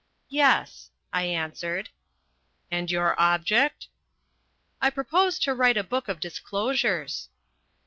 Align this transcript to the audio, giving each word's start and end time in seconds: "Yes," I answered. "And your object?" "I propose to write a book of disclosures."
"Yes," 0.31 0.89
I 1.13 1.25
answered. 1.25 1.89
"And 2.71 2.89
your 2.89 3.13
object?" 3.21 3.87
"I 4.81 4.89
propose 4.89 5.37
to 5.37 5.53
write 5.53 5.77
a 5.77 5.83
book 5.83 6.07
of 6.07 6.19
disclosures." 6.19 7.29